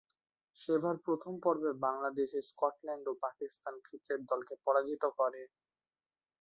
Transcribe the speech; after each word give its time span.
সেবার 0.57 0.95
প্রথম 1.05 1.33
পর্বে 1.43 1.71
বাংলাদেশ 1.85 2.29
স্কটল্যান্ড 2.49 3.05
ও 3.07 3.23
পাকিস্তান 3.25 3.73
ক্রিকেট 3.85 4.19
দলকে 4.31 4.53
পরাজিত 4.65 5.03
করে। 5.19 5.41